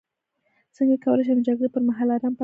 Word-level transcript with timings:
څنګه 0.75 0.95
کولی 1.05 1.23
شم 1.27 1.37
د 1.39 1.45
جګړې 1.47 1.69
پر 1.73 1.81
مهال 1.87 2.09
ارام 2.11 2.33
پاتې 2.33 2.37
شم 2.37 2.39